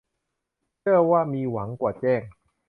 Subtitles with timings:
[0.79, 2.21] เชื่อว่ามีหวังกว่าแจ้ง